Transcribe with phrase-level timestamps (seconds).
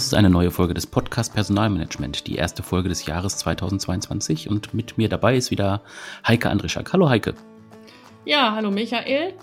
[0.00, 4.72] Das ist eine neue Folge des Podcast Personalmanagement, die erste Folge des Jahres 2022 und
[4.72, 5.82] mit mir dabei ist wieder
[6.26, 6.90] Heike Andrischak.
[6.94, 7.34] Hallo Heike.
[8.24, 9.34] Ja, hallo Michael.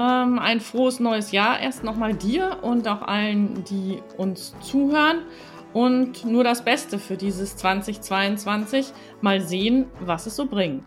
[0.00, 5.20] Ähm, ein frohes neues Jahr erst nochmal dir und auch allen, die uns zuhören.
[5.72, 8.86] Und nur das Beste für dieses 2022.
[9.20, 10.82] Mal sehen, was es so bringt.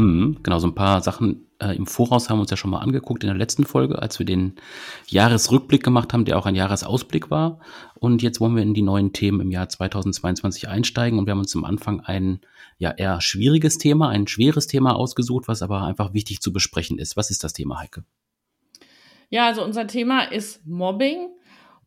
[0.00, 2.78] Mhm, genau, so ein paar Sachen äh, im Voraus haben wir uns ja schon mal
[2.78, 4.54] angeguckt in der letzten Folge, als wir den
[5.08, 7.60] Jahresrückblick gemacht haben, der auch ein Jahresausblick war.
[7.96, 11.40] Und jetzt wollen wir in die neuen Themen im Jahr 2022 einsteigen und wir haben
[11.40, 12.40] uns am Anfang ein
[12.78, 17.18] ja eher schwieriges Thema, ein schweres Thema ausgesucht, was aber einfach wichtig zu besprechen ist.
[17.18, 18.04] Was ist das Thema, Heike?
[19.28, 21.28] Ja, also unser Thema ist Mobbing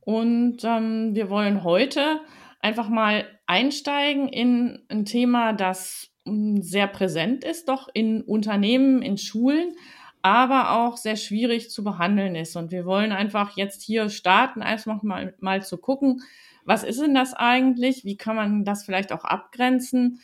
[0.02, 2.22] und ähm, wir wollen heute
[2.60, 9.76] einfach mal einsteigen in ein Thema, das sehr präsent ist, doch in Unternehmen, in Schulen,
[10.22, 12.56] aber auch sehr schwierig zu behandeln ist.
[12.56, 16.22] Und wir wollen einfach jetzt hier starten, einfach mal, mal zu gucken,
[16.66, 18.06] was ist denn das eigentlich?
[18.06, 20.22] Wie kann man das vielleicht auch abgrenzen?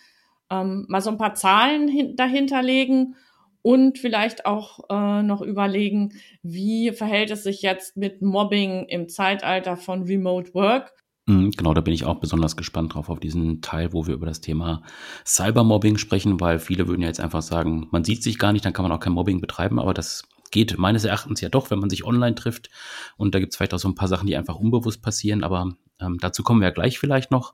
[0.50, 3.16] Ähm, mal so ein paar Zahlen dahinter legen
[3.62, 9.76] und vielleicht auch äh, noch überlegen, wie verhält es sich jetzt mit Mobbing im Zeitalter
[9.76, 10.94] von Remote Work
[11.30, 14.42] genau, da bin ich auch besonders gespannt drauf, auf diesen Teil, wo wir über das
[14.42, 14.82] Thema
[15.26, 18.74] Cybermobbing sprechen, weil viele würden ja jetzt einfach sagen, man sieht sich gar nicht, dann
[18.74, 21.92] kann man auch kein Mobbing betreiben, aber das geht meines Erachtens ja doch, wenn man
[21.92, 22.70] sich online trifft.
[23.18, 25.76] Und da gibt es vielleicht auch so ein paar Sachen, die einfach unbewusst passieren, aber
[26.00, 27.54] ähm, dazu kommen wir ja gleich vielleicht noch.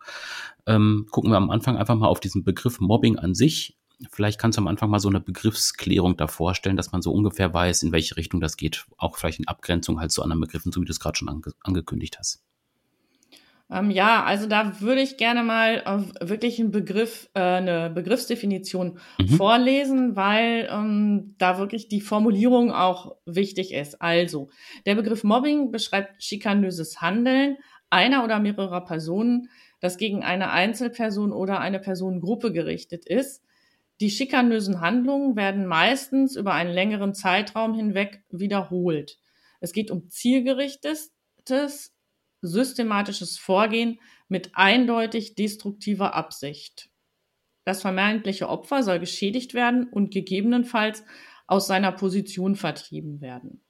[0.66, 3.78] Ähm, gucken wir am Anfang einfach mal auf diesen Begriff Mobbing an sich.
[4.12, 7.54] Vielleicht kannst du am Anfang mal so eine Begriffsklärung da vorstellen, dass man so ungefähr
[7.54, 8.86] weiß, in welche Richtung das geht.
[8.98, 11.52] Auch vielleicht in Abgrenzung halt zu anderen Begriffen, so wie du es gerade schon ange
[11.62, 12.44] angekündigt hast.
[13.72, 19.00] Ähm, ja, also da würde ich gerne mal äh, wirklich einen Begriff, äh, eine Begriffsdefinition
[19.20, 19.28] mhm.
[19.30, 24.02] vorlesen, weil ähm, da wirklich die Formulierung auch wichtig ist.
[24.02, 24.50] Also,
[24.86, 27.58] der Begriff Mobbing beschreibt schikanöses Handeln
[27.90, 33.44] einer oder mehrerer Personen, das gegen eine Einzelperson oder eine Personengruppe gerichtet ist.
[34.00, 39.18] Die schikanösen Handlungen werden meistens über einen längeren Zeitraum hinweg wiederholt.
[39.60, 41.95] Es geht um zielgerichtetes,
[42.42, 46.90] systematisches Vorgehen mit eindeutig destruktiver Absicht.
[47.64, 51.04] Das vermeintliche Opfer soll geschädigt werden und gegebenenfalls
[51.48, 53.62] aus seiner Position vertrieben werden.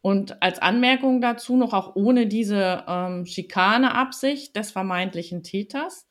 [0.00, 6.06] Und als Anmerkung dazu noch auch ohne diese ähm, Schikane-Absicht des vermeintlichen Täters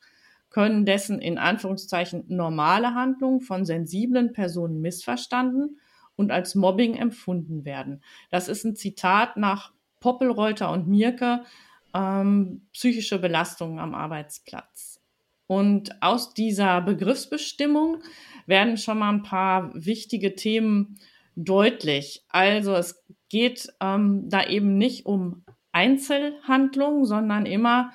[0.50, 5.78] können dessen in Anführungszeichen normale Handlungen von sensiblen Personen missverstanden
[6.16, 8.02] und als Mobbing empfunden werden.
[8.30, 9.73] Das ist ein Zitat nach
[10.04, 11.44] Poppelreuter und Mirke,
[11.94, 15.00] ähm, psychische Belastungen am Arbeitsplatz.
[15.46, 18.02] Und aus dieser Begriffsbestimmung
[18.44, 20.98] werden schon mal ein paar wichtige Themen
[21.36, 22.22] deutlich.
[22.28, 25.42] Also es geht ähm, da eben nicht um
[25.72, 27.90] Einzelhandlungen, sondern immer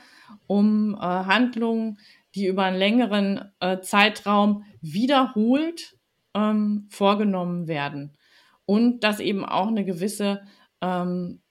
[0.47, 1.99] um äh, Handlungen,
[2.33, 5.95] die über einen längeren äh, Zeitraum wiederholt
[6.33, 8.17] ähm, vorgenommen werden.
[8.65, 10.41] Und dass eben auch eine gewisse
[10.81, 11.41] ähm,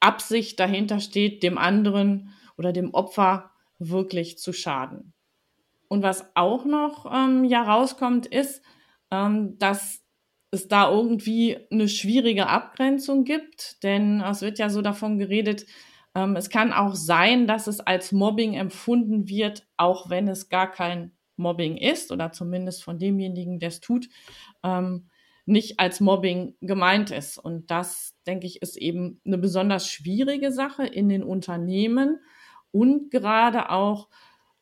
[0.00, 5.12] Absicht dahinter steht, dem anderen oder dem Opfer wirklich zu schaden.
[5.88, 8.62] Und was auch noch ähm, ja rauskommt, ist,
[9.10, 10.02] ähm, dass
[10.50, 15.66] es da irgendwie eine schwierige Abgrenzung gibt, denn es wird ja so davon geredet,
[16.16, 20.70] ähm, es kann auch sein, dass es als Mobbing empfunden wird, auch wenn es gar
[20.70, 24.08] kein Mobbing ist oder zumindest von demjenigen, der es tut.
[24.62, 25.10] Ähm,
[25.44, 27.38] nicht als Mobbing gemeint ist.
[27.38, 32.20] Und das, denke ich, ist eben eine besonders schwierige Sache in den Unternehmen
[32.70, 34.08] und gerade auch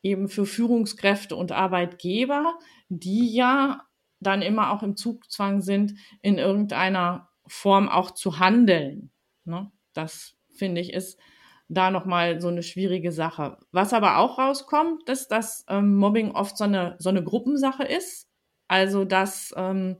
[0.03, 2.59] eben für Führungskräfte und Arbeitgeber,
[2.89, 3.81] die ja
[4.19, 9.11] dann immer auch im Zugzwang sind, in irgendeiner Form auch zu handeln.
[9.45, 9.71] Ne?
[9.93, 11.19] Das finde ich ist
[11.67, 13.57] da nochmal so eine schwierige Sache.
[13.71, 18.29] Was aber auch rauskommt, ist, dass ähm, Mobbing oft so eine, so eine Gruppensache ist.
[18.67, 19.97] Also, dass ähm,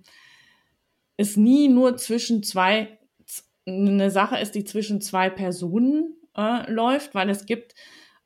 [1.18, 3.00] es nie nur zwischen zwei,
[3.66, 7.74] eine Sache ist, die zwischen zwei Personen äh, läuft, weil es gibt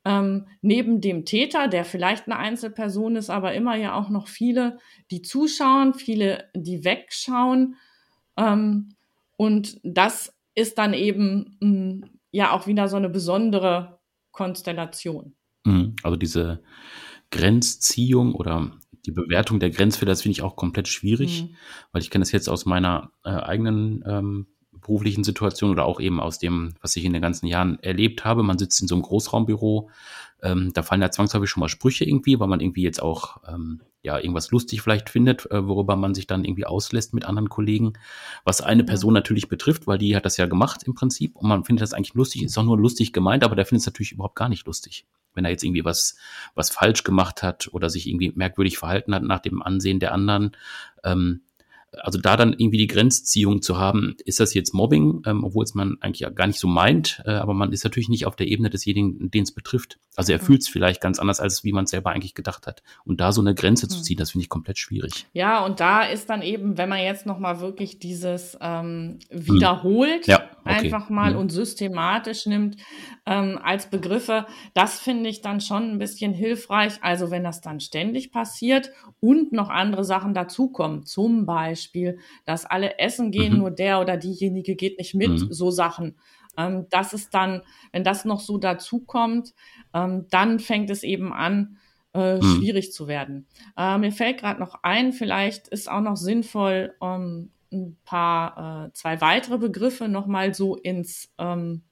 [0.04, 4.78] ähm, neben dem Täter, der vielleicht eine Einzelperson ist, aber immer ja auch noch viele,
[5.10, 7.76] die zuschauen, viele, die wegschauen.
[8.36, 8.94] Ähm,
[9.36, 13.98] und das ist dann eben mh, mm, ja auch wieder so eine besondere
[14.30, 15.34] Konstellation.
[15.64, 15.96] Mhm.
[16.02, 16.62] Also diese
[17.30, 18.72] Grenzziehung oder
[19.06, 21.56] die Bewertung der Grenzfehler, das finde ich auch komplett schwierig, mhm.
[21.92, 24.46] weil ich kenne das jetzt aus meiner äh, eigenen ähm,
[24.80, 28.42] beruflichen Situation oder auch eben aus dem, was ich in den ganzen Jahren erlebt habe.
[28.42, 29.90] Man sitzt in so einem Großraumbüro,
[30.42, 33.82] Ähm, da fallen ja zwangsläufig schon mal Sprüche irgendwie, weil man irgendwie jetzt auch ähm,
[34.02, 37.92] ja irgendwas lustig vielleicht findet, äh, worüber man sich dann irgendwie auslässt mit anderen Kollegen,
[38.44, 41.64] was eine Person natürlich betrifft, weil die hat das ja gemacht im Prinzip und man
[41.64, 44.36] findet das eigentlich lustig, ist auch nur lustig gemeint, aber der findet es natürlich überhaupt
[44.36, 45.04] gar nicht lustig.
[45.34, 46.16] Wenn er jetzt irgendwie was,
[46.54, 50.56] was falsch gemacht hat oder sich irgendwie merkwürdig verhalten hat nach dem Ansehen der anderen,
[51.04, 51.42] ähm,
[51.92, 55.74] also da dann irgendwie die Grenzziehung zu haben, ist das jetzt Mobbing, ähm, obwohl es
[55.74, 58.46] man eigentlich ja gar nicht so meint, äh, aber man ist natürlich nicht auf der
[58.46, 59.98] Ebene desjenigen, den es betrifft.
[60.16, 60.44] Also er mhm.
[60.44, 62.82] fühlt es vielleicht ganz anders, als wie man es selber eigentlich gedacht hat.
[63.04, 63.90] Und da so eine Grenze mhm.
[63.90, 65.26] zu ziehen, das finde ich komplett schwierig.
[65.32, 70.32] Ja, und da ist dann eben, wenn man jetzt nochmal wirklich dieses ähm, wiederholt, mhm.
[70.32, 70.84] ja, okay.
[70.84, 71.40] einfach mal mhm.
[71.40, 72.76] und systematisch nimmt
[73.26, 76.98] ähm, als Begriffe, das finde ich dann schon ein bisschen hilfreich.
[77.02, 78.90] Also wenn das dann ständig passiert
[79.20, 83.58] und noch andere Sachen dazukommen, zum Beispiel dass alle essen gehen, mhm.
[83.58, 85.52] nur der oder diejenige geht nicht mit, mhm.
[85.52, 86.16] so Sachen.
[86.56, 87.62] Ähm, das ist dann,
[87.92, 89.54] wenn das noch so dazukommt,
[89.94, 91.78] ähm, dann fängt es eben an,
[92.14, 92.42] äh, mhm.
[92.42, 93.46] schwierig zu werden.
[93.76, 98.92] Äh, mir fällt gerade noch ein, vielleicht ist auch noch sinnvoll, um, ein paar, äh,
[98.92, 101.82] zwei weitere Begriffe nochmal so ins, ähm,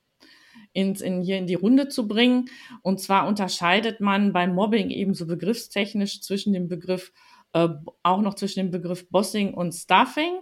[0.73, 2.51] ins, in, hier in die Runde zu bringen.
[2.83, 7.13] Und zwar unterscheidet man beim Mobbing eben so begriffstechnisch zwischen dem Begriff
[7.53, 7.69] äh,
[8.03, 10.41] auch noch zwischen dem Begriff Bossing und Staffing.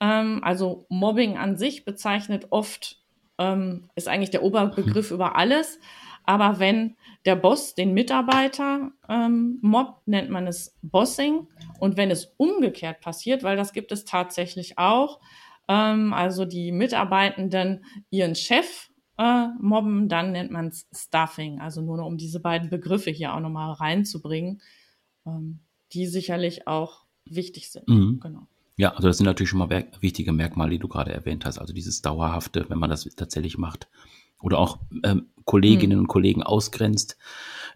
[0.00, 3.02] Ähm, also Mobbing an sich bezeichnet oft,
[3.38, 5.78] ähm, ist eigentlich der Oberbegriff über alles.
[6.26, 11.48] Aber wenn der Boss den Mitarbeiter ähm, mobbt, nennt man es Bossing.
[11.78, 15.20] Und wenn es umgekehrt passiert, weil das gibt es tatsächlich auch,
[15.68, 21.60] ähm, also die Mitarbeitenden ihren Chef äh, mobben, dann nennt man es Stuffing.
[21.60, 24.60] Also nur noch um diese beiden Begriffe hier auch nochmal reinzubringen.
[25.24, 25.60] Ähm,
[25.92, 27.88] die sicherlich auch wichtig sind.
[27.88, 28.20] Mhm.
[28.20, 28.46] Genau.
[28.76, 31.58] Ja, also das sind natürlich schon mal wichtige Merkmale, die du gerade erwähnt hast.
[31.58, 33.88] Also dieses Dauerhafte, wenn man das tatsächlich macht.
[34.40, 36.04] Oder auch ähm, Kolleginnen mhm.
[36.04, 37.16] und Kollegen ausgrenzt,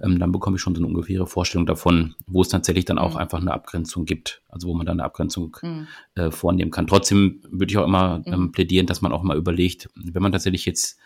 [0.02, 3.12] ähm, dann bekomme ich schon so eine ungefähre Vorstellung davon, wo es tatsächlich dann auch
[3.12, 3.18] mhm.
[3.18, 4.42] einfach eine Abgrenzung gibt.
[4.48, 5.86] Also wo man dann eine Abgrenzung mhm.
[6.14, 6.86] äh, vornehmen kann.
[6.86, 8.52] Trotzdem würde ich auch immer ähm, mhm.
[8.52, 10.98] plädieren, dass man auch mal überlegt, wenn man tatsächlich jetzt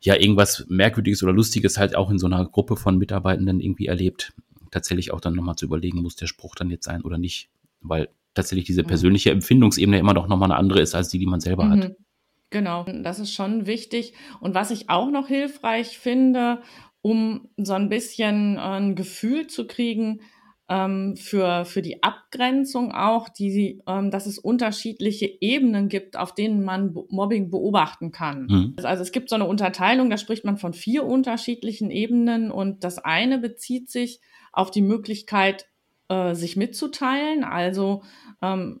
[0.00, 4.34] ja irgendwas Merkwürdiges oder Lustiges halt auch in so einer Gruppe von Mitarbeitenden irgendwie erlebt,
[4.70, 7.48] tatsächlich auch dann nochmal zu überlegen, muss der Spruch dann jetzt sein oder nicht.
[7.80, 11.40] Weil tatsächlich diese persönliche Empfindungsebene immer noch nochmal eine andere ist, als die, die man
[11.40, 11.70] selber mhm.
[11.70, 11.96] hat.
[12.54, 14.14] Genau, das ist schon wichtig.
[14.38, 16.62] Und was ich auch noch hilfreich finde,
[17.02, 20.20] um so ein bisschen ein Gefühl zu kriegen,
[20.68, 26.62] ähm, für, für die Abgrenzung auch, die, ähm, dass es unterschiedliche Ebenen gibt, auf denen
[26.62, 28.46] man Mobbing beobachten kann.
[28.46, 28.76] Mhm.
[28.84, 32.98] Also es gibt so eine Unterteilung, da spricht man von vier unterschiedlichen Ebenen und das
[32.98, 34.20] eine bezieht sich
[34.52, 35.66] auf die Möglichkeit,
[36.08, 37.42] äh, sich mitzuteilen.
[37.42, 38.04] Also
[38.40, 38.80] ähm,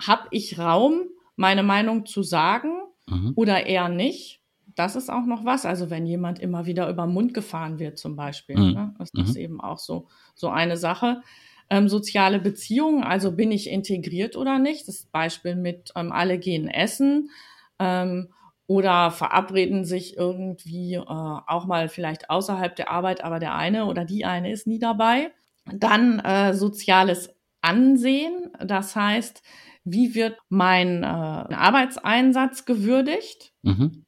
[0.00, 1.02] habe ich Raum,
[1.36, 2.70] meine Meinung zu sagen
[3.08, 3.32] mhm.
[3.36, 4.40] oder eher nicht?
[4.74, 5.66] Das ist auch noch was.
[5.66, 8.72] Also wenn jemand immer wieder über den Mund gefahren wird zum Beispiel, mhm.
[8.72, 9.40] ne, ist das mhm.
[9.40, 11.22] eben auch so, so eine Sache.
[11.70, 14.86] Ähm, soziale Beziehungen, also bin ich integriert oder nicht?
[14.86, 17.30] Das Beispiel mit ähm, alle gehen essen.
[17.78, 18.28] Ähm,
[18.66, 24.04] oder verabreden sich irgendwie äh, auch mal vielleicht außerhalb der Arbeit, aber der eine oder
[24.04, 25.32] die eine ist nie dabei.
[25.66, 29.42] Dann äh, soziales Ansehen, das heißt,
[29.84, 33.52] wie wird mein äh, Arbeitseinsatz gewürdigt?
[33.62, 34.04] Mhm.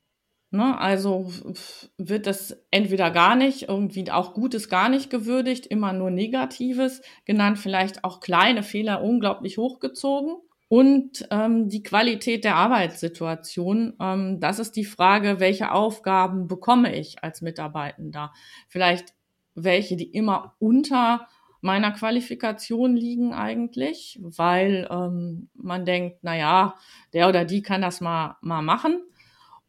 [0.53, 1.33] Ne, also
[1.99, 7.59] wird das entweder gar nicht, irgendwie auch Gutes gar nicht gewürdigt, immer nur Negatives genannt,
[7.59, 10.37] vielleicht auch kleine Fehler unglaublich hochgezogen.
[10.69, 17.23] Und ähm, die Qualität der Arbeitssituation, ähm, das ist die Frage, welche Aufgaben bekomme ich
[17.23, 18.33] als Mitarbeitender?
[18.69, 19.15] Vielleicht
[19.55, 21.29] welche, die immer unter
[21.67, 26.75] meiner Qualifikation liegen eigentlich, weil ähm, man denkt, na ja,
[27.13, 29.03] der oder die kann das mal mal machen.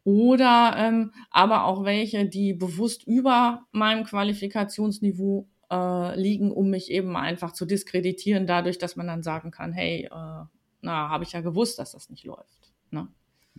[0.04, 7.16] Oder ähm, aber auch welche, die bewusst über meinem Qualifikationsniveau äh, liegen, um mich eben
[7.16, 10.44] einfach zu diskreditieren, dadurch, dass man dann sagen kann, hey, äh,
[10.80, 12.72] na, habe ich ja gewusst, dass das nicht läuft.
[12.90, 13.08] Ne?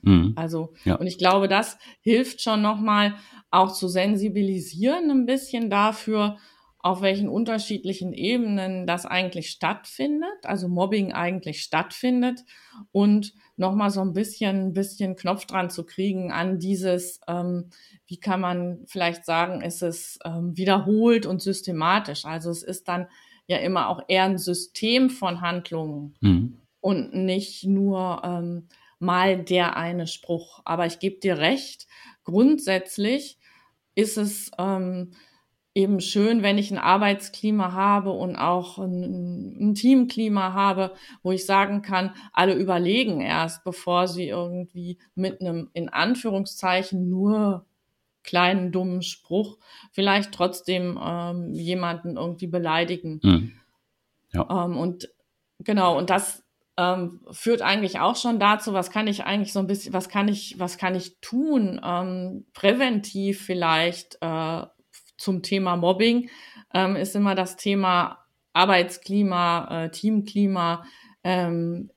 [0.02, 0.34] Mhm.
[0.36, 0.96] Also, ja.
[0.96, 3.16] und ich glaube, das hilft schon nochmal
[3.52, 6.38] auch zu sensibilisieren ein bisschen dafür,
[6.80, 12.46] auf welchen unterschiedlichen Ebenen das eigentlich stattfindet, also Mobbing eigentlich stattfindet
[12.92, 17.70] und nochmal so ein bisschen, ein bisschen Knopf dran zu kriegen an dieses, ähm,
[18.08, 22.26] wie kann man vielleicht sagen, ist es ähm, wiederholt und systematisch.
[22.26, 23.08] Also es ist dann
[23.48, 26.16] ja immer auch eher ein System von Handlungen.
[26.22, 28.68] Mhm und nicht nur ähm,
[29.00, 30.62] mal der eine Spruch.
[30.66, 31.88] Aber ich gebe dir recht,
[32.24, 33.38] grundsätzlich
[33.96, 35.12] ist es ähm,
[35.80, 40.94] eben schön, wenn ich ein Arbeitsklima habe und auch ein, ein, Teamklima habe,
[41.24, 47.66] wo ich sagen kann, alle überlegen erst, bevor sie irgendwie mit einem in Anführungszeichen nur
[48.24, 49.58] kleinen dummen Spruch
[49.94, 53.22] vielleicht trotzdem ähm, jemanden irgendwie beleidigen.
[53.24, 53.54] Mhm.
[54.34, 54.66] Ja.
[54.66, 55.10] Ähm, und
[55.60, 56.44] genau, und das
[56.76, 60.28] ähm, führt eigentlich auch schon dazu, was kann ich eigentlich so ein bisschen, was kann
[60.28, 64.66] ich, was kann ich tun, ähm, präventiv vielleicht äh,
[65.20, 66.30] zum Thema Mobbing,
[66.74, 70.84] ähm, ist immer das Thema Arbeitsklima, äh, Teamklima,
[71.24, 71.92] ähm,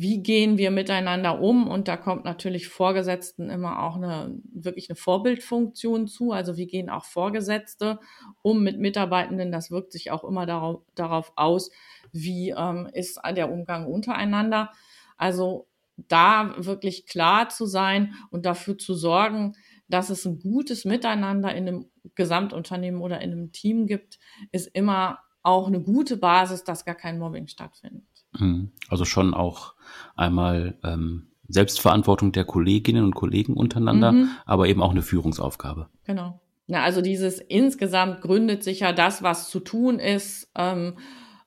[0.00, 1.68] wie gehen wir miteinander um?
[1.68, 6.32] Und da kommt natürlich Vorgesetzten immer auch eine wirklich eine Vorbildfunktion zu.
[6.32, 7.98] Also wie gehen auch Vorgesetzte
[8.42, 9.52] um mit Mitarbeitenden?
[9.52, 11.70] Das wirkt sich auch immer darauf, darauf aus,
[12.12, 14.70] wie ähm, ist der Umgang untereinander.
[15.16, 15.66] Also
[15.96, 19.56] da wirklich klar zu sein und dafür zu sorgen,
[19.92, 24.18] dass es ein gutes Miteinander in einem Gesamtunternehmen oder in einem Team gibt,
[24.50, 28.04] ist immer auch eine gute Basis, dass gar kein Mobbing stattfindet.
[28.38, 28.72] Mhm.
[28.88, 29.74] Also schon auch
[30.16, 34.30] einmal ähm, Selbstverantwortung der Kolleginnen und Kollegen untereinander, mhm.
[34.46, 35.88] aber eben auch eine Führungsaufgabe.
[36.04, 36.40] Genau.
[36.66, 40.50] Na, also dieses insgesamt gründet sich ja das, was zu tun ist.
[40.56, 40.94] Ähm,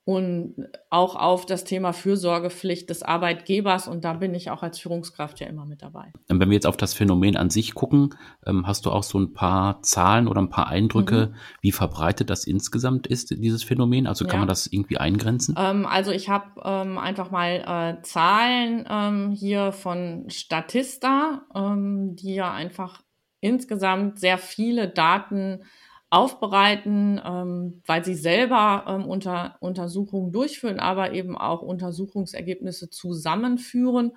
[0.06, 0.54] und
[0.92, 3.88] auch auf das Thema Fürsorgepflicht des Arbeitgebers.
[3.88, 6.14] Und da bin ich auch als Führungskraft ja immer mit dabei.
[6.28, 8.14] Wenn wir jetzt auf das Phänomen an sich gucken,
[8.46, 11.36] ähm, hast du auch so ein paar Zahlen oder ein paar Eindrücke, mhm.
[11.62, 14.06] wie verbreitet das insgesamt ist, dieses Phänomen?
[14.06, 14.40] Also kann ja.
[14.42, 15.56] man das irgendwie eingrenzen?
[15.58, 22.36] Ähm, also ich habe ähm, einfach mal äh, Zahlen ähm, hier von Statista, ähm, die
[22.36, 23.02] ja einfach
[23.42, 25.64] insgesamt sehr viele Daten
[26.10, 34.14] aufbereiten, ähm, weil sie selber ähm, unter, Untersuchungen durchführen, aber eben auch Untersuchungsergebnisse zusammenführen.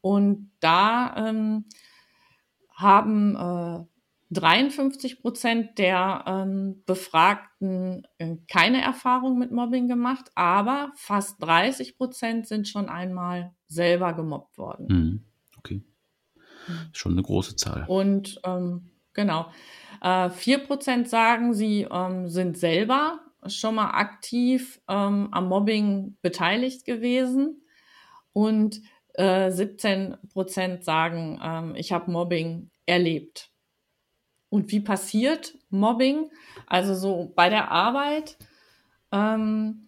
[0.00, 1.66] Und da ähm,
[2.74, 3.84] haben äh,
[4.32, 12.46] 53 Prozent der ähm, Befragten äh, keine Erfahrung mit Mobbing gemacht, aber fast 30 Prozent
[12.46, 14.86] sind schon einmal selber gemobbt worden.
[14.88, 15.24] Mhm.
[15.58, 15.82] Okay.
[16.92, 17.84] Schon eine große Zahl.
[17.88, 19.46] Und ähm, genau.
[20.00, 26.84] Äh, vier Prozent sagen, sie ähm, sind selber schon mal aktiv ähm, am Mobbing beteiligt
[26.84, 27.62] gewesen.
[28.32, 28.80] Und
[29.14, 33.50] äh, 17 Prozent sagen, ähm, ich habe Mobbing erlebt.
[34.48, 36.30] Und wie passiert Mobbing?
[36.66, 38.36] Also so bei der Arbeit
[39.10, 39.86] ähm,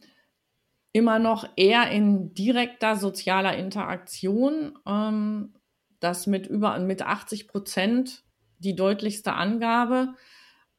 [0.92, 5.54] immer noch eher in direkter sozialer Interaktion, ähm,
[6.00, 8.23] das mit über mit 80 Prozent
[8.64, 10.14] die deutlichste Angabe.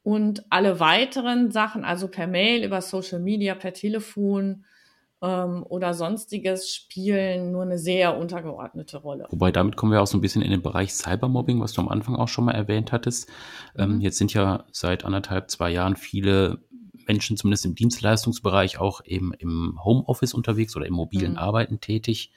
[0.02, 4.64] Und alle weiteren Sachen, also per Mail, über Social Media, per Telefon
[5.20, 9.26] ähm, oder sonstiges, spielen nur eine sehr untergeordnete Rolle.
[9.30, 11.88] Wobei damit kommen wir auch so ein bisschen in den Bereich Cybermobbing, was du am
[11.88, 13.28] Anfang auch schon mal erwähnt hattest.
[13.76, 14.00] Ähm, mhm.
[14.00, 16.60] Jetzt sind ja seit anderthalb, zwei Jahren viele
[17.08, 21.38] Menschen, zumindest im Dienstleistungsbereich, auch eben im Homeoffice unterwegs oder im mobilen mhm.
[21.38, 22.32] Arbeiten tätig.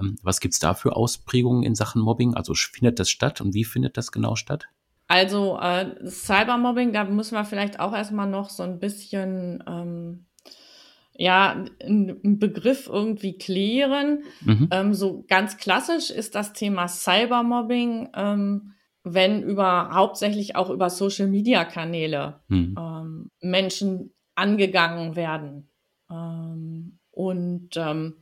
[0.00, 2.34] Ähm, was gibt es da für Ausprägungen in Sachen Mobbing?
[2.34, 4.68] Also findet das statt und wie findet das genau statt?
[5.06, 10.26] Also äh, Cybermobbing, da müssen wir vielleicht auch erstmal noch so ein bisschen ähm,
[11.18, 14.22] ja, einen Begriff irgendwie klären.
[14.42, 14.68] Mhm.
[14.70, 21.26] Ähm, so ganz klassisch ist das Thema Cybermobbing, ähm, wenn über hauptsächlich auch über Social
[21.26, 22.76] Media Kanäle mhm.
[22.78, 25.70] ähm, Menschen angegangen werden.
[26.08, 28.18] Ähm, und ähm,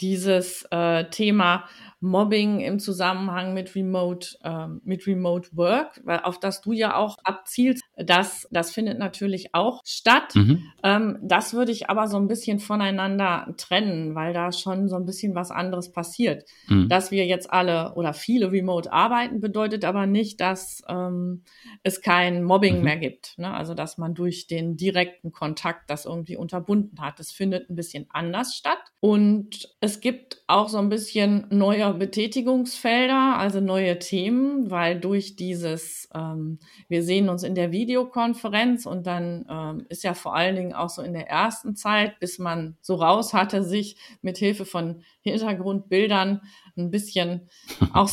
[0.00, 1.68] dieses äh, Thema
[2.00, 7.16] Mobbing im Zusammenhang mit Remote, ähm, mit Remote Work, weil auf das du ja auch
[7.24, 10.34] abzielst, das, das findet natürlich auch statt.
[10.34, 10.62] Mhm.
[10.84, 15.06] Ähm, das würde ich aber so ein bisschen voneinander trennen, weil da schon so ein
[15.06, 16.44] bisschen was anderes passiert.
[16.68, 16.88] Mhm.
[16.88, 21.42] Dass wir jetzt alle oder viele remote arbeiten, bedeutet aber nicht, dass ähm,
[21.82, 22.84] es kein Mobbing mhm.
[22.84, 23.36] mehr gibt.
[23.38, 23.52] Ne?
[23.52, 27.18] Also dass man durch den direkten Kontakt das irgendwie unterbunden hat.
[27.18, 28.78] Das findet ein bisschen anders statt.
[29.00, 36.08] Und es gibt auch so ein bisschen neue Betätigungsfelder, also neue Themen, weil durch dieses,
[36.14, 40.72] ähm, wir sehen uns in der Videokonferenz und dann ähm, ist ja vor allen Dingen
[40.72, 45.02] auch so in der ersten Zeit, bis man so raus hatte, sich mit Hilfe von
[45.20, 46.42] Hintergrundbildern
[46.76, 47.48] ein bisschen
[47.92, 48.10] auch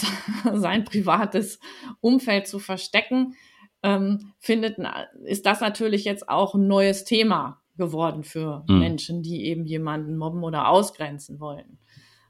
[0.53, 1.59] sein privates
[2.01, 3.35] Umfeld zu verstecken,
[3.83, 4.77] ähm, findet,
[5.23, 8.79] ist das natürlich jetzt auch ein neues Thema geworden für mhm.
[8.79, 11.77] Menschen, die eben jemanden mobben oder ausgrenzen wollen.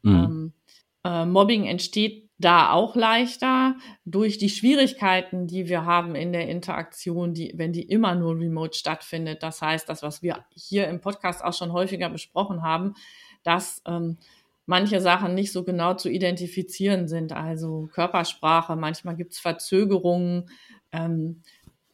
[0.01, 0.13] Mhm.
[0.13, 0.53] Ähm,
[1.05, 7.33] äh, Mobbing entsteht da auch leichter durch die Schwierigkeiten, die wir haben in der Interaktion,
[7.33, 9.41] die, wenn die immer nur remote stattfindet.
[9.41, 12.95] Das heißt, das, was wir hier im Podcast auch schon häufiger besprochen haben,
[13.43, 14.17] dass ähm,
[14.65, 17.31] manche Sachen nicht so genau zu identifizieren sind.
[17.31, 20.49] Also Körpersprache, manchmal gibt es Verzögerungen,
[20.91, 21.41] ähm,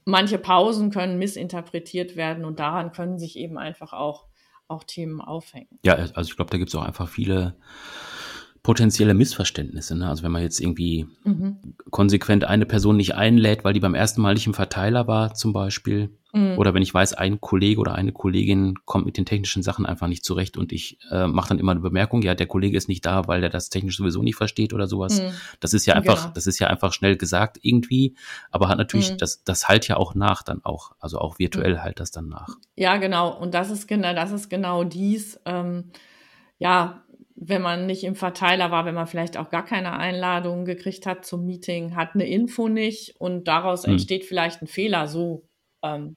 [0.06, 4.25] manche Pausen können missinterpretiert werden und daran können sich eben einfach auch,
[4.68, 5.80] auch Themen aufhängen.
[5.86, 7.58] Ja, also ich glaube, da gibt es auch einfach viele
[8.63, 9.98] potenzielle Missverständnisse.
[9.98, 10.08] Ne?
[10.08, 11.58] Also wenn man jetzt irgendwie mhm.
[11.89, 15.51] konsequent eine Person nicht einlädt, weil die beim ersten Mal nicht im Verteiler war, zum
[15.51, 16.15] Beispiel.
[16.32, 16.60] Mhm.
[16.60, 20.08] Oder wenn ich weiß, ein Kollege oder eine Kollegin kommt mit den technischen Sachen einfach
[20.08, 23.03] nicht zurecht und ich äh, mache dann immer eine Bemerkung, ja, der Kollege ist nicht
[23.03, 25.20] da, weil er das technisch sowieso nicht versteht oder sowas.
[25.20, 25.32] Mhm.
[25.60, 26.34] Das ist ja einfach, genau.
[26.36, 28.15] das ist ja einfach schnell gesagt irgendwie,
[28.51, 29.18] aber hat natürlich, mhm.
[29.18, 32.56] das, das halt ja auch nach dann auch, also auch virtuell halt das dann nach.
[32.75, 33.36] Ja, genau.
[33.36, 35.39] Und das ist genau, das ist genau dies.
[35.46, 35.86] Ähm,
[36.60, 37.03] ja,
[37.43, 41.25] wenn man nicht im Verteiler war, wenn man vielleicht auch gar keine Einladung gekriegt hat
[41.25, 43.93] zum Meeting, hat eine Info nicht und daraus hm.
[43.93, 45.07] entsteht vielleicht ein Fehler.
[45.07, 45.50] So
[45.81, 46.15] ähm,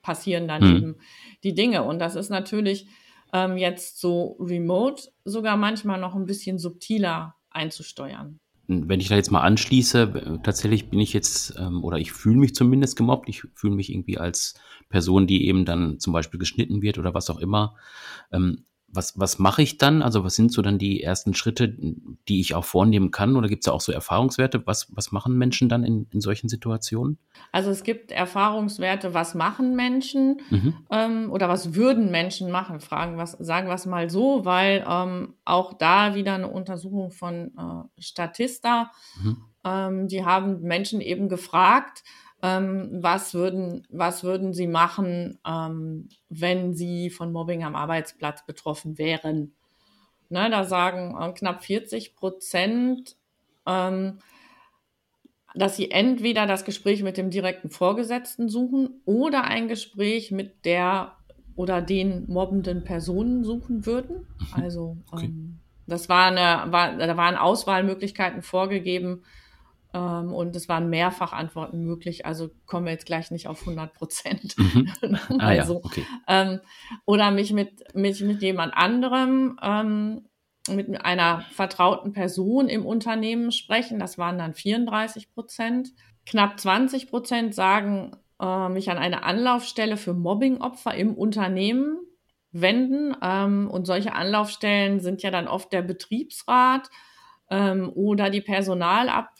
[0.00, 0.76] passieren dann hm.
[0.76, 0.96] eben
[1.44, 1.82] die Dinge.
[1.82, 2.88] Und das ist natürlich
[3.34, 8.38] ähm, jetzt so remote sogar manchmal noch ein bisschen subtiler einzusteuern.
[8.68, 12.54] Wenn ich da jetzt mal anschließe, tatsächlich bin ich jetzt, ähm, oder ich fühle mich
[12.54, 14.54] zumindest gemobbt, ich fühle mich irgendwie als
[14.88, 17.76] Person, die eben dann zum Beispiel geschnitten wird oder was auch immer.
[18.32, 20.02] Ähm, was, was mache ich dann?
[20.02, 21.68] Also was sind so dann die ersten Schritte,
[22.28, 23.36] die ich auch vornehmen kann?
[23.36, 24.66] Oder gibt es da auch so Erfahrungswerte?
[24.66, 27.18] Was, was machen Menschen dann in, in solchen Situationen?
[27.52, 30.74] Also es gibt Erfahrungswerte, was machen Menschen mhm.
[30.90, 32.80] ähm, oder was würden Menschen machen?
[32.80, 37.52] Fragen was, sagen wir es mal so, weil ähm, auch da wieder eine Untersuchung von
[37.58, 38.90] äh, Statista,
[39.22, 39.36] mhm.
[39.64, 42.04] ähm, die haben Menschen eben gefragt,
[42.42, 48.98] ähm, was, würden, was würden Sie machen, ähm, wenn Sie von Mobbing am Arbeitsplatz betroffen
[48.98, 49.54] wären?
[50.30, 53.16] Ne, da sagen äh, knapp 40 Prozent,
[53.66, 54.18] ähm,
[55.54, 61.16] dass sie entweder das Gespräch mit dem direkten Vorgesetzten suchen oder ein Gespräch mit der
[61.56, 64.28] oder den mobbenden Personen suchen würden.
[64.38, 64.62] Mhm.
[64.62, 65.26] Also okay.
[65.26, 69.22] ähm, das war eine, war, da waren Auswahlmöglichkeiten vorgegeben,
[69.94, 73.94] ähm, und es waren mehrfach Antworten möglich, also kommen wir jetzt gleich nicht auf 100
[73.94, 74.56] Prozent.
[74.58, 74.92] Mhm.
[75.38, 76.06] Ah, also, ja, okay.
[76.26, 76.60] ähm,
[77.04, 80.28] oder mich mit, mich mit jemand anderem, ähm,
[80.70, 83.98] mit einer vertrauten Person im Unternehmen sprechen.
[83.98, 85.90] Das waren dann 34 Prozent.
[86.26, 91.98] Knapp 20 Prozent sagen, äh, mich an eine Anlaufstelle für Mobbingopfer im Unternehmen
[92.52, 93.16] wenden.
[93.22, 96.90] Ähm, und solche Anlaufstellen sind ja dann oft der Betriebsrat
[97.50, 99.30] ähm, oder die Personalab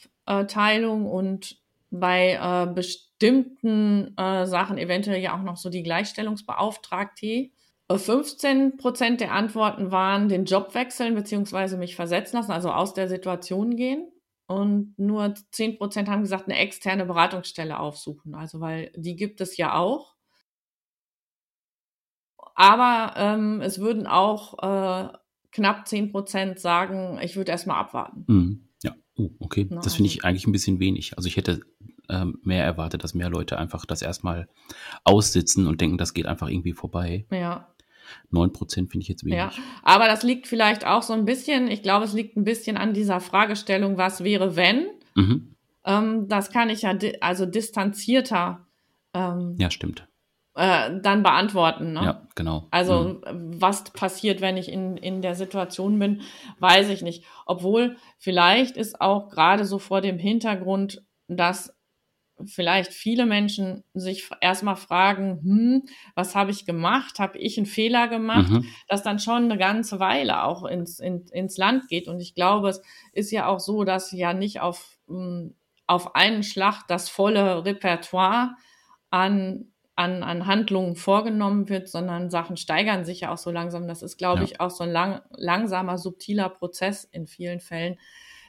[0.46, 1.58] Teilung und
[1.90, 7.50] bei äh, bestimmten äh, Sachen eventuell ja auch noch so die Gleichstellungsbeauftragte.
[7.90, 11.76] 15 äh, Prozent der Antworten waren den Job wechseln bzw.
[11.76, 14.12] mich versetzen lassen, also aus der Situation gehen.
[14.46, 18.34] Und nur 10 Prozent haben gesagt, eine externe Beratungsstelle aufsuchen.
[18.34, 20.14] Also, weil die gibt es ja auch.
[22.54, 25.12] Aber ähm, es würden auch äh,
[25.52, 28.24] knapp 10 Prozent sagen, ich würde erstmal abwarten.
[28.26, 28.67] Mhm.
[29.18, 29.66] Oh, okay.
[29.68, 31.16] Na, das finde ich eigentlich ein bisschen wenig.
[31.16, 31.61] Also ich hätte
[32.09, 34.48] ähm, mehr erwartet, dass mehr Leute einfach das erstmal
[35.04, 37.26] aussitzen und denken, das geht einfach irgendwie vorbei.
[37.31, 37.68] Ja.
[38.31, 39.37] Neun Prozent finde ich jetzt wenig.
[39.37, 39.52] Ja,
[39.83, 42.94] aber das liegt vielleicht auch so ein bisschen, ich glaube, es liegt ein bisschen an
[42.94, 44.87] dieser Fragestellung, was wäre, wenn?
[45.14, 45.54] Mhm.
[45.85, 48.66] Ähm, das kann ich ja di also distanzierter
[49.14, 50.07] ähm, ja, stimmt
[50.59, 51.92] äh, dann beantworten.
[51.92, 52.01] Ne?
[52.05, 52.66] Ja, genau.
[52.73, 53.61] Also mhm.
[53.61, 56.23] was passiert, wenn ich in, in der Situation bin,
[56.59, 57.25] weiß ich nicht.
[57.47, 61.79] Obwohl vielleicht ist auch gerade so vor dem Hintergrund, dass
[62.44, 65.83] vielleicht viele Menschen sich erstmal fragen, hm,
[66.16, 67.21] was habe ich gemacht?
[67.21, 68.51] Habe ich einen Fehler gemacht?
[68.51, 68.64] Mhm.
[68.88, 72.09] Das dann schon eine ganze Weile auch ins, in, ins Land geht.
[72.09, 75.55] Und ich glaube, es ist ja auch so, dass ja nicht auf, hm,
[75.87, 78.57] auf einen Schlag das volle Repertoire
[79.11, 83.88] an an, an Handlungen vorgenommen wird, sondern Sachen steigern sich ja auch so langsam.
[83.88, 84.44] Das ist, glaube ja.
[84.44, 87.98] ich, auch so ein lang, langsamer, subtiler Prozess in vielen Fällen,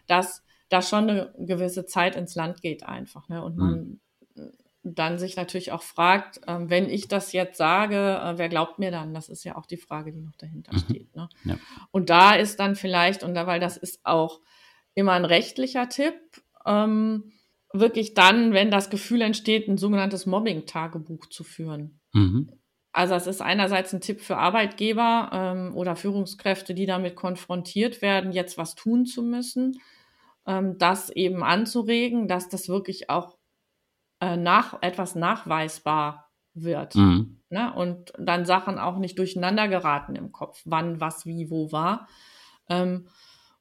[0.06, 3.28] dass da schon eine gewisse Zeit ins Land geht einfach.
[3.30, 3.44] Ne?
[3.44, 4.00] Und man
[4.36, 4.52] mhm.
[4.84, 8.92] dann sich natürlich auch fragt, äh, wenn ich das jetzt sage, äh, wer glaubt mir
[8.92, 9.16] dann?
[9.16, 10.80] Das ist ja auch die Frage, die noch dahinter mhm.
[10.82, 11.16] steht.
[11.16, 11.30] Ne?
[11.46, 11.58] Ja.
[11.90, 14.40] Und da ist dann vielleicht, und da, weil das ist auch
[14.94, 16.14] immer ein rechtlicher Tipp,
[16.68, 17.32] ähm,
[17.74, 22.00] wirklich dann, wenn das Gefühl entsteht, ein sogenanntes Mobbing-Tagebuch zu führen.
[22.14, 22.52] Mhm.
[22.92, 28.32] Also es ist einerseits ein Tipp für Arbeitgeber ähm, oder Führungskräfte, die damit konfrontiert werden,
[28.32, 29.80] jetzt was tun zu müssen,
[30.48, 33.38] ähm, das eben anzuregen, dass das wirklich auch
[34.20, 36.96] äh, nach, etwas nachweisbar wird.
[36.96, 37.42] Mhm.
[37.50, 37.72] Ne?
[37.74, 42.08] Und dann Sachen auch nicht durcheinander geraten im Kopf, wann, was, wie, wo war.
[42.70, 43.08] Ähm,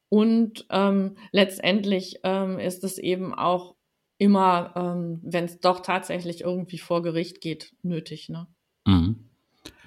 [0.09, 3.75] und ähm, letztendlich ähm, ist es eben auch
[4.19, 8.29] immer, ähm, wenn es doch tatsächlich irgendwie vor Gericht geht, nötig.
[8.29, 8.45] Ne?
[8.85, 9.29] Mhm.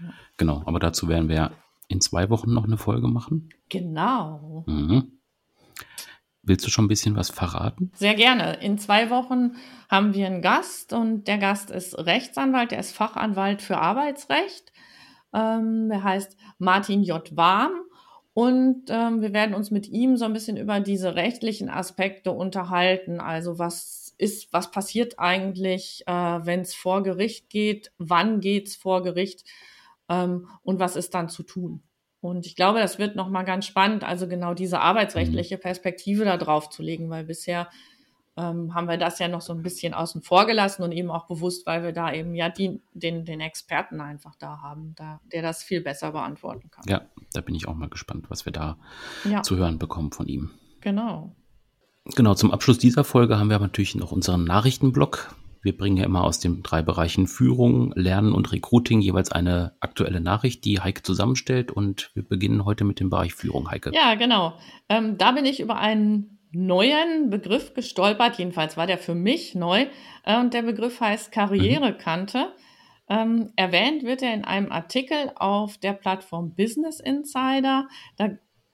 [0.03, 0.13] Ja.
[0.39, 1.53] Genau, aber dazu werden wir
[1.87, 3.51] in zwei Wochen noch eine Folge machen.
[3.69, 4.65] Genau.
[4.67, 5.19] Mhm.
[6.43, 7.93] Willst du schon ein bisschen was verraten?
[7.95, 8.55] Sehr gerne.
[8.63, 9.53] In zwei Wochen
[9.89, 14.73] haben wir einen Gast und der Gast ist Rechtsanwalt, der ist Fachanwalt für Arbeitsrecht.
[15.33, 17.37] Ähm, der heißt Martin J.
[17.37, 17.73] Warm
[18.33, 23.21] Und ähm, wir werden uns mit ihm so ein bisschen über diese rechtlichen Aspekte unterhalten.
[23.21, 27.93] Also was ist, was passiert eigentlich, äh, wenn es vor Gericht geht?
[27.99, 29.45] Wann geht's vor Gericht?
[30.09, 31.83] Ähm, und was ist dann zu tun?
[32.21, 35.61] Und ich glaube, das wird nochmal ganz spannend, also genau diese arbeitsrechtliche mhm.
[35.61, 37.69] Perspektive da drauf zu legen, weil bisher
[38.37, 41.27] ähm, haben wir das ja noch so ein bisschen außen vor gelassen und eben auch
[41.27, 45.43] bewusst, weil wir da eben ja die, den, den Experten einfach da haben, da, der
[45.43, 46.85] das viel besser beantworten kann.
[46.89, 48.79] Ja, da bin ich auch mal gespannt, was wir da
[49.25, 49.43] ja.
[49.43, 50.53] zu hören bekommen von ihm.
[50.81, 51.35] Genau.
[52.05, 55.35] Genau, zum Abschluss dieser Folge haben wir natürlich noch unseren Nachrichtenblock.
[55.63, 60.21] Wir bringen ja immer aus den drei Bereichen Führung, Lernen und Recruiting jeweils eine aktuelle
[60.21, 61.71] Nachricht, die Heike zusammenstellt.
[61.71, 63.93] Und wir beginnen heute mit dem Bereich Führung, Heike.
[63.95, 64.55] Ja, genau.
[64.89, 68.39] Ähm, da bin ich über einen neuen Begriff gestolpert.
[68.39, 69.87] Jedenfalls war der für mich neu.
[70.25, 72.39] Äh, und der Begriff heißt Karrierekante.
[72.39, 72.53] Mhm.
[73.09, 77.87] Ähm, erwähnt wird er in einem Artikel auf der Plattform Business Insider.
[78.17, 78.31] Da,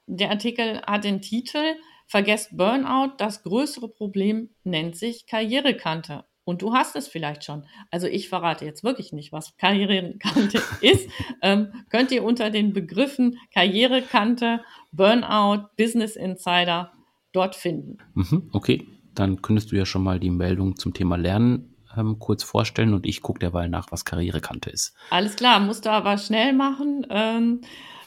[0.06, 1.76] der Artikel hat den Titel
[2.08, 6.24] Vergesst Burnout, das größere Problem nennt sich Karrierekante.
[6.44, 7.66] Und du hast es vielleicht schon.
[7.90, 11.10] Also ich verrate jetzt wirklich nicht, was Karrierekante ist.
[11.42, 16.90] Ähm, könnt ihr unter den Begriffen Karrierekante, Burnout, Business Insider
[17.32, 17.98] dort finden.
[18.14, 22.42] Mhm, okay, dann könntest du ja schon mal die Meldung zum Thema Lernen ähm, kurz
[22.44, 24.94] vorstellen und ich gucke derweil nach, was Karrierekante ist.
[25.10, 27.06] Alles klar, musst du aber schnell machen.
[27.10, 27.60] Ähm,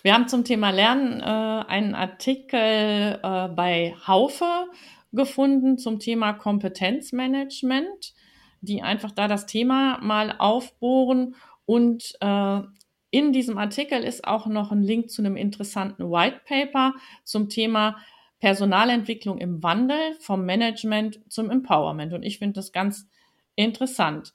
[0.04, 4.68] wir haben zum Thema Lernen äh, einen Artikel äh, bei Haufe
[5.12, 8.14] gefunden zum Thema Kompetenzmanagement
[8.62, 11.36] die einfach da das Thema mal aufbohren.
[11.66, 12.62] Und äh,
[13.10, 17.98] in diesem Artikel ist auch noch ein Link zu einem interessanten White Paper zum Thema
[18.40, 22.14] Personalentwicklung im Wandel vom Management zum Empowerment.
[22.14, 23.08] Und ich finde das ganz
[23.56, 24.34] interessant.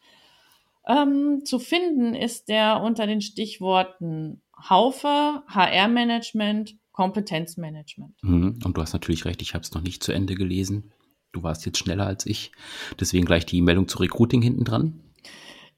[0.87, 8.15] Ähm, zu finden ist der unter den Stichworten Haufe, HR-Management, Kompetenzmanagement.
[8.23, 8.59] Mhm.
[8.65, 10.93] Und du hast natürlich recht, ich habe es noch nicht zu Ende gelesen.
[11.33, 12.53] Du warst jetzt schneller als ich.
[12.99, 15.01] Deswegen gleich die Meldung zu Recruiting hinten dran.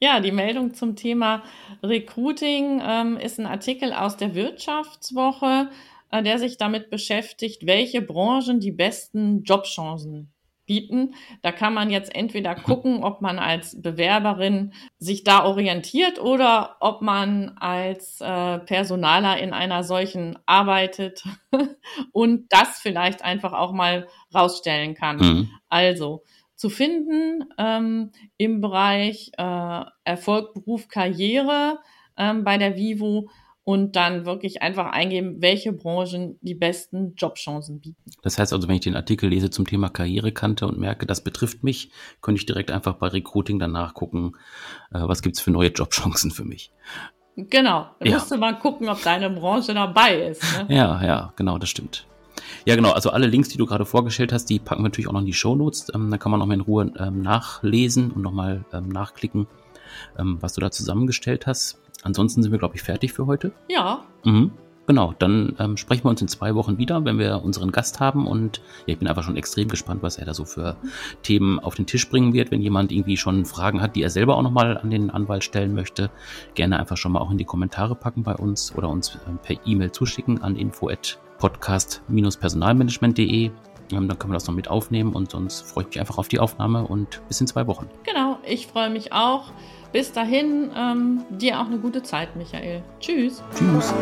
[0.01, 1.43] Ja, die Meldung zum Thema
[1.83, 5.71] Recruiting ähm, ist ein Artikel aus der Wirtschaftswoche,
[6.13, 10.33] äh, der sich damit beschäftigt, welche Branchen die besten Jobchancen
[10.69, 11.15] bieten.
[11.43, 17.03] Da kann man jetzt entweder gucken, ob man als Bewerberin sich da orientiert oder ob
[17.03, 21.25] man als äh, Personaler in einer solchen arbeitet
[22.13, 25.17] und das vielleicht einfach auch mal rausstellen kann.
[25.17, 25.51] Mhm.
[25.69, 26.23] Also
[26.55, 31.79] zu finden ähm, im Bereich äh, Erfolg, Beruf, Karriere
[32.17, 33.31] ähm, bei der Vivo
[33.69, 38.11] und dann wirklich einfach eingeben, welche Branchen die besten Jobchancen bieten.
[38.23, 41.65] Das heißt also, wenn ich den Artikel lese zum Thema Karrierekante und merke, das betrifft
[41.65, 41.91] mich,
[42.23, 44.37] könnte ich direkt einfach bei Recruiting danach gucken,
[44.91, 46.73] äh, was gibt's für neue Jobchancen für mich.
[47.37, 48.15] Genau, da ja.
[48.15, 50.43] musst du mal gucken, ob deine Branche dabei ist.
[50.57, 50.75] Ne?
[50.75, 52.07] Ja, ja, genau, das stimmt.
[52.65, 52.93] Ja, genau.
[52.93, 55.27] Also alle Links, die du gerade vorgestellt hast, die packen wir natürlich auch noch in
[55.27, 55.93] die Show Notes.
[55.95, 59.47] Ähm, da kann man noch mal in Ruhe ähm, nachlesen und nochmal ähm, nachklicken,
[60.19, 61.81] ähm, was du da zusammengestellt hast.
[62.03, 63.53] Ansonsten sind wir, glaube ich, fertig für heute.
[63.69, 64.05] Ja.
[64.25, 64.53] Mhm.
[64.89, 68.27] Genau, dann ähm, sprechen wir uns in zwei Wochen wieder, wenn wir unseren Gast haben.
[68.27, 70.79] Und ja, ich bin einfach schon extrem gespannt, was er da so für
[71.23, 72.51] Themen auf den Tisch bringen wird.
[72.51, 75.75] Wenn jemand irgendwie schon Fragen hat, die er selber auch nochmal an den Anwalt stellen
[75.75, 76.09] möchte,
[76.55, 79.57] gerne einfach schon mal auch in die Kommentare packen bei uns oder uns ähm, per
[79.67, 83.45] E-Mail zuschicken an info@podcast-personalmanagement.de.
[83.45, 86.29] Ähm, dann können wir das noch mit aufnehmen und sonst freue ich mich einfach auf
[86.29, 87.91] die Aufnahme und bis in zwei Wochen.
[88.05, 89.53] Genau, ich freue mich auch.
[89.93, 92.83] Bis dahin, ähm, dir auch eine gute Zeit, Michael.
[93.01, 93.43] Tschüss.
[93.57, 93.95] Tschüss.